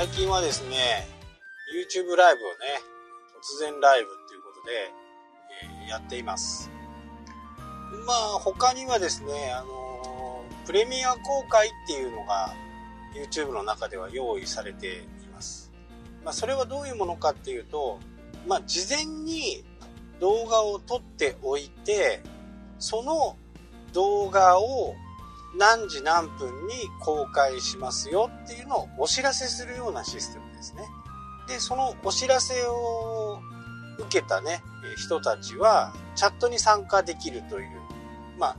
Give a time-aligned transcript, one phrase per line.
[0.00, 1.06] 最近はですね、
[1.76, 2.80] YouTube ライブをね、
[3.36, 4.72] 突然ライブっていうことで、
[5.84, 6.70] えー、やっています。
[8.06, 12.54] まあ、他にはですね、あのー、プレミア公開っていうのが
[13.14, 15.70] YouTube の中では用意されています。
[16.24, 17.98] まあ、それはどういうものかっていうと、
[18.48, 19.62] まあ、事前に
[20.18, 22.22] 動画を撮っておいて、
[22.78, 23.36] その
[23.92, 24.94] 動画を
[25.56, 30.82] 何時何分に公開しますよっていうのをお知らせするようなシステムですね。
[31.48, 33.40] で、そのお知らせを
[33.98, 34.62] 受けたね、
[34.96, 37.80] 人たちはチャットに参加できるという、
[38.38, 38.56] まあ、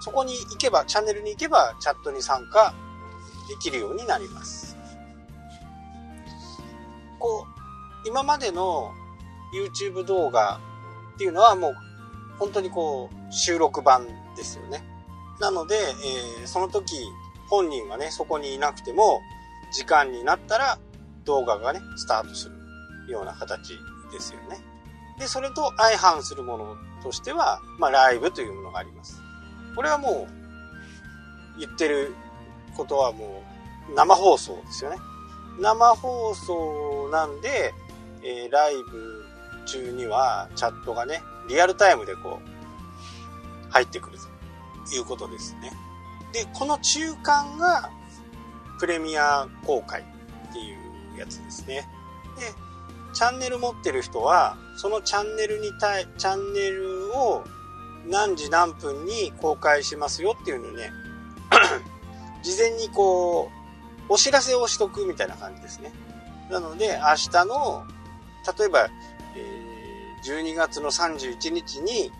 [0.00, 2.74] そこに行けば、チャンネルに行けばチャットに参加
[3.48, 4.76] できるようになります。
[7.18, 7.46] こ
[8.04, 8.92] う、今までの
[9.54, 10.60] YouTube 動画
[11.14, 11.76] っていうのはもう
[12.38, 14.06] 本当にこう収録版
[14.36, 14.84] ですよね。
[15.40, 15.76] なので、
[16.40, 16.96] えー、その時
[17.48, 19.20] 本人がね、そこにいなくても
[19.72, 20.78] 時間になったら
[21.24, 23.78] 動画がね、スタートするような形
[24.12, 24.58] ですよね。
[25.18, 29.20] で、それと相反するものとしては、まあ、ライブというものがあります。
[29.74, 30.26] これはも
[31.56, 32.14] う、言ってる
[32.76, 33.42] ことはも
[33.90, 34.96] う、生放送ですよね。
[35.58, 37.72] 生放送なんで、
[38.22, 39.24] えー、ライブ
[39.66, 44.24] 中にはチャットがね、リアルタイムでこう、入ってくると
[44.94, 45.72] いうことですね。
[46.32, 47.90] で、この中間が、
[48.78, 50.74] プレミア公開ってい
[51.16, 51.88] うやつですね。
[52.38, 52.52] で、
[53.14, 57.44] チャンネル持ってる人は、そのチャンネルに対、チャンネルを
[58.06, 60.92] 何時何分に公開しますよっていうのね、
[62.42, 63.50] 事前にこ
[64.08, 65.92] う、お知らせをしとくみたいな感じですね。
[66.50, 67.84] なので、明日の、
[68.58, 68.88] 例えば、
[69.34, 72.12] えー、12月の31日に、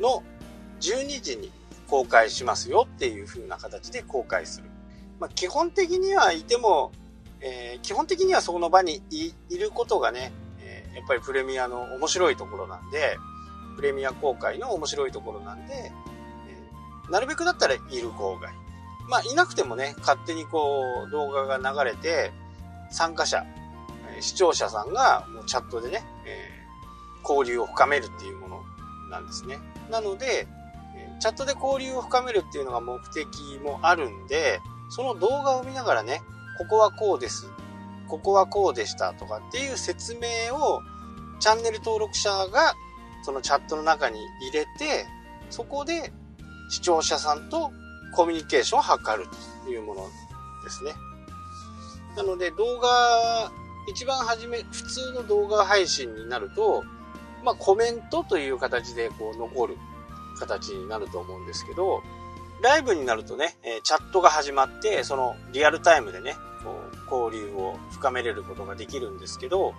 [0.00, 0.22] の
[0.80, 1.50] 12時に
[1.88, 4.70] 公開しますよっていう風な形で公開する。
[5.18, 6.92] まあ、基本的にはいても、
[7.40, 13.16] えー、基本的にはその場にいることがね、えー、やっぱりプレミアの面白いところなんで、
[13.76, 18.56] プレミア公開の面白いところなんで、えー、なるべくだったらいる方がいい。
[19.08, 22.32] まあ、いなくてもね、勝手にこう、動画が流れて、
[22.90, 23.44] 参加者、
[24.20, 28.62] 視聴者さんがもうチャットでね、えー、交流を深めるっていうもの
[29.10, 29.58] なんですね。
[29.90, 30.48] なので、
[31.18, 33.26] チャットで交流を深めるっていうのが目的
[33.62, 34.60] もあるんで、
[34.90, 36.20] その動画を見ながらね、
[36.58, 37.50] ここはこうです。
[38.08, 40.80] ここはこうでしたとかっていう説明を
[41.40, 42.74] チャンネル登録者が
[43.22, 45.06] そのチャットの中に入れて、
[45.50, 46.12] そこで
[46.70, 47.72] 視聴者さんと
[48.14, 48.90] コミュニケーションを図
[49.22, 49.28] る
[49.64, 50.02] というもの
[50.64, 50.92] ですね。
[52.16, 53.50] なので動画、
[53.88, 56.84] 一番初め、普通の動画配信になると、
[57.44, 59.76] まあコメントという形でこう残る
[60.36, 62.02] 形になると思うんですけど、
[62.62, 69.74] ライブになるとね、えチャットが始まって、そのリアルタイムでね、こう交流を深めれることができるんですけど、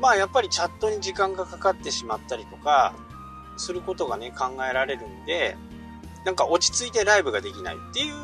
[0.00, 2.94] まあやっぱりチャットに時間がかかってしまったりとか、
[3.56, 5.56] することがね、考えられるんで、
[6.24, 8.14] なんか落ち着いてライブができないっていう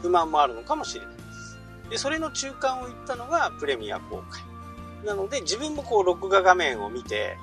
[0.00, 1.58] 不満もあるのかもしれないです。
[1.90, 4.42] で、それの中間を言ったのがプレミア公開。
[5.04, 7.36] なので自分もこう録画画面を見て、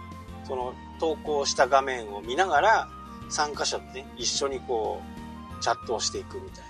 [0.47, 2.89] その投稿した画面を見ながら
[3.29, 5.01] 参加者とね、一緒にこ
[5.59, 6.69] うチャットをしていくみたいな。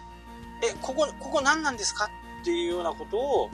[0.71, 2.09] え、ここ、ここ何なんですか
[2.41, 3.49] っていうようなことを、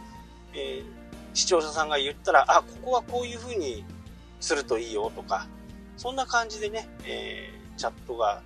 [0.54, 0.86] えー、
[1.34, 3.86] 視聴者さんが言ったら、あ、ここはこういう風に
[4.40, 5.48] するといいよとか、
[5.98, 8.42] そんな感じでね、えー、チャットが、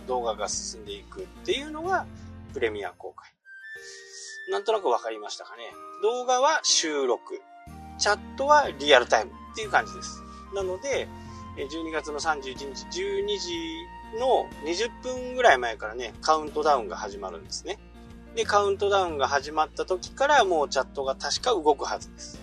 [0.00, 2.06] うん、動画が進んでいくっていうのが
[2.52, 3.32] プレミア公開。
[4.50, 5.62] なんとなくわかりましたかね。
[6.02, 7.42] 動画は収録。
[7.98, 10.22] チャットはリアルタイムっていう感じです。
[10.54, 11.08] なので、
[11.66, 13.86] 12月の31日12時
[14.18, 17.78] の20分ぐらい前からね、カウントダウンが始まるんですね。
[18.34, 22.40] で、カウントダウンが始まった時からもうチャットが確か動くはずです。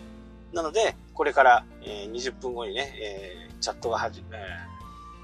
[0.54, 4.76] なので、これから、え、20分後にね、え、チャットがはじ、え、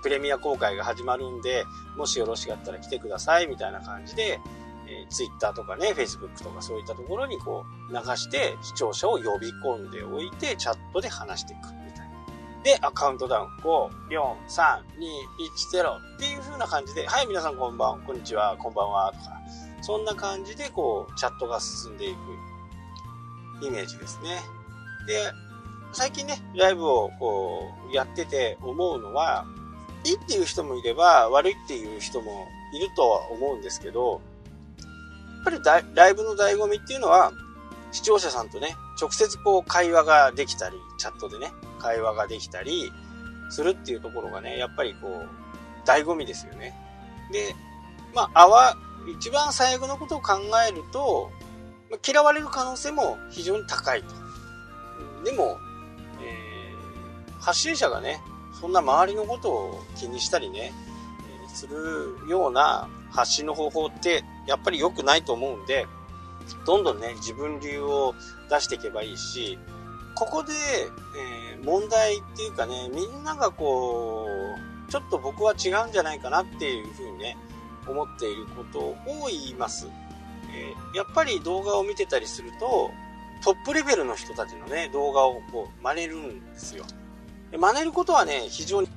[0.04, 1.66] プレミア公開が始まるんで、
[1.98, 4.40] もしよろしかったら来てください、みたいな感じで、
[4.88, 12.11] え、Twitter とかね、Facebook とかそういったところにこう流して視聴者を呼び込んでおいて、チャットで話していくみたいな。
[12.64, 15.12] で、アカウントダウン、5、4、3、2、
[15.72, 19.42] 1、0っていう風な感じで、はい、皆さんこんばん、こんにちは、こんばんは、とか、
[19.82, 22.14] そんな感じで、こう、チャットが進んでい
[23.60, 24.42] くイメージですね。
[25.08, 25.32] で、
[25.92, 29.46] 最近ね、ライブをこう、やってて思うのは、
[30.04, 34.22] いいっていう人もいれば、悪いっていう人もいるとは思うんですけど、
[34.80, 37.32] やっぱりライブの醍醐味っていうのは、
[37.92, 42.92] 視聴者さんとね、直接こう会話ができたり、チャットでね、会話ができたり
[43.50, 46.76] するっていうところがね、やっぱりこう、醍醐味ですよね。
[47.32, 47.56] で、
[48.14, 48.78] まあ、あわ、
[49.18, 50.34] 一番最後のことを考
[50.68, 51.32] えると、
[52.08, 54.10] 嫌われる可能性も非常に高いと。
[55.26, 55.58] でも、
[56.22, 58.22] えー、発信者がね、
[58.60, 60.72] そんな周りのことを気にしたりね、
[61.46, 65.88] え、するような発信の方法ってやっぱり良くないと思うんで、
[66.66, 68.14] どんどんね、自分流を
[68.50, 69.58] 出していけばいいし、
[70.22, 70.54] ここで、
[71.18, 74.28] えー、問題っていうかね、みんながこ
[74.88, 77.38] う、ちょっと僕は違うんじゃないかなっていうふうにね、
[77.88, 78.96] 思っていることを
[79.32, 79.88] 言います。
[80.54, 82.92] えー、やっぱり動画を見てたりすると、
[83.44, 86.86] トップレベルの人たちのね、動画をこう真似るんですよ。
[87.58, 88.90] 真似ることはね、非常に、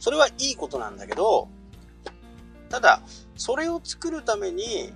[0.00, 1.46] それはいいことなんだけど、
[2.68, 3.00] ただ、
[3.36, 4.92] それを作るために、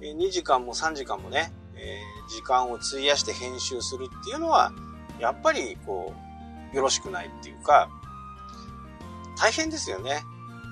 [0.00, 4.72] 2時間も3時間もね、え、時間を費やして編集するっていうのは、
[5.18, 6.12] やっぱりこ
[6.72, 7.88] う、よろしくないっていうか、
[9.38, 10.22] 大変ですよね。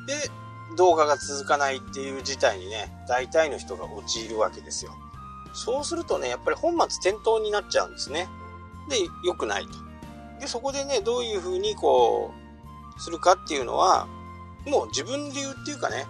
[0.06, 0.30] で、
[0.76, 4.92] 動画が続かないっていう事態にね、大体の人が陥るわけですよ。
[5.52, 8.28] そうするとね、やっぱり本末転倒になっちゃうんですね。
[8.90, 9.70] で、良くないと。
[10.40, 12.32] で、そこでね、どういう風にこ
[12.96, 14.06] う、するかっていうのは、
[14.66, 16.06] もう自分流っていうかね、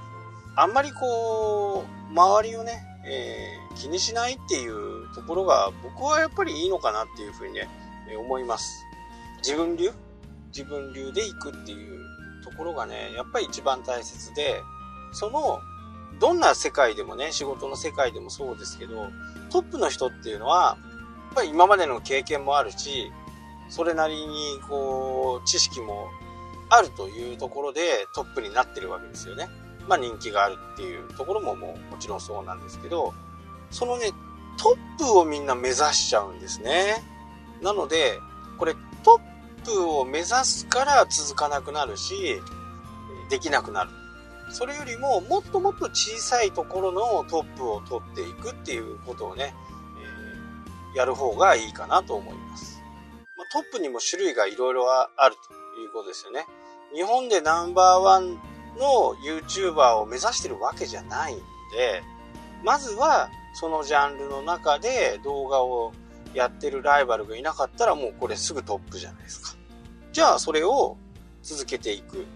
[0.56, 7.68] あんまりこう、周りをね、えー、気にしないっていうところが僕はやっぱりいいのかなっていうふうにね、
[8.14, 8.84] 思います。
[9.38, 9.90] 自分流？
[10.54, 12.04] 自分流で行くっていう
[12.44, 14.62] ところがね、やっぱり一番大切で、
[15.12, 15.60] その、
[16.20, 19.08] どんな世界でもね、仕事の世界でもそうですけど、
[19.50, 20.78] トップの人っていうのは、
[21.26, 23.10] やっぱり今までの経験もあるし、
[23.68, 26.08] それなりにこう、知識も
[26.70, 29.48] あるというところでトップになってるわけですよね。
[29.88, 33.12] まあ、人気があるっていうところももうもちろんそうなんですけど、
[33.70, 34.10] そのね、
[34.58, 37.04] トップをみんな目指しちゃうんですね。
[37.62, 38.20] なので、
[38.58, 38.74] これ
[39.04, 39.20] ト
[39.62, 42.40] ップを目指すから続かなくなるし、
[43.30, 43.90] できなくなる。
[44.50, 49.54] それよりももっともっと小さいところのトップを取っていくっていうことをね、
[50.92, 52.80] えー、やる方がいいかなと思います。
[53.36, 55.34] ま、トップにも種類がいろいろある
[55.74, 56.46] ということですよね。
[56.94, 58.34] 日本でナンバーワン
[58.78, 62.02] の YouTuber を目指してるわけじゃないんで、
[62.64, 65.92] まずはそのジャンルの中で動画を
[66.36, 69.56] やってるライバルがいなかったらもうこれすぐトップじゃないですか。
[70.12, 70.96] じゃあそれを
[71.42, 72.26] 続けていく。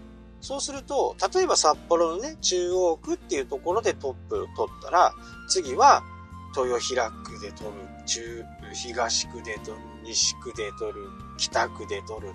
[0.41, 5.13] そうすると、例えば札幌のね、中央区っていうところでトップを取ったら、
[5.47, 6.03] 次は
[6.57, 8.43] 豊平区で取る、中、
[8.73, 12.33] 東区で取る、西区で取る、北区で取る、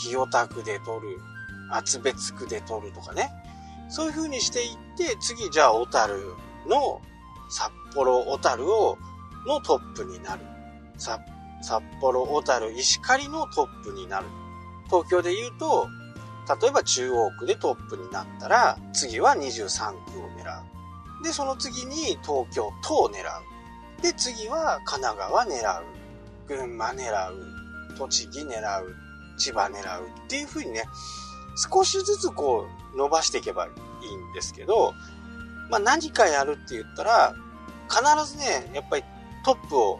[0.00, 1.20] 清田区で取る、
[1.70, 3.30] 厚別区で取るとかね。
[3.90, 6.34] そういう風にしていって、次じゃあ小樽
[6.66, 7.00] の
[7.50, 8.96] 札幌小樽を、
[9.46, 10.53] のトップになる。
[10.98, 11.20] 札
[12.00, 14.26] 幌小樽石狩のトップになる。
[14.86, 15.88] 東京で言うと、
[16.60, 20.60] 例えば中央区でトップになったら、次は23区を狙
[21.20, 21.24] う。
[21.24, 24.02] で、その次に東京都を狙う。
[24.02, 25.84] で、次は神奈川狙う。
[26.46, 27.96] 群馬狙う。
[27.96, 28.94] 栃木狙う。
[29.38, 30.06] 千葉狙う。
[30.26, 30.84] っていう風にね、
[31.56, 33.70] 少しずつこう伸ばしていけばいい
[34.14, 34.92] んですけど、
[35.70, 37.34] まあ何かやるって言ったら、
[37.88, 39.04] 必ずね、やっぱり
[39.44, 39.98] トップを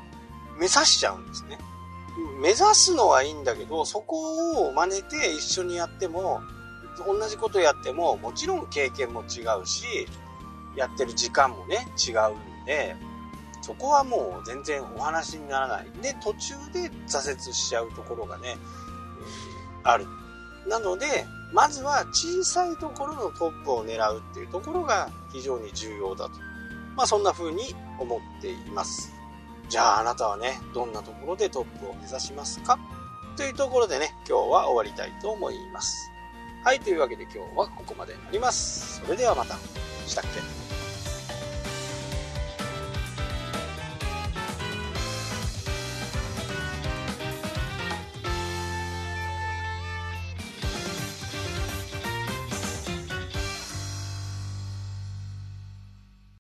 [0.59, 1.59] 目指しちゃうんですね。
[2.41, 6.41] 目指すのはいいんだけど、そこを真似て一緒にやっても、
[7.07, 10.07] 同じことやっても、もちろん経験も違うし、
[10.77, 12.97] やってる時間もね、違うんで、
[13.63, 15.91] そこはもう全然お話にならない。
[16.03, 18.57] で、途中で挫折しちゃうところがね、
[19.83, 20.07] ある。
[20.69, 26.33] なので、まずは小さいところのトップを狙うっていうところが非常に重要だと。
[26.95, 29.14] まあそんな風に思っています。
[29.69, 32.79] じゃああなたはね、どんなところでトップを目指しますか？
[33.37, 36.11] というところでね、今日は終わりたいと思います。
[36.65, 39.01] はい、というわけで今日はここまでになります。
[39.05, 39.57] それではまた。
[40.07, 40.64] したっけ？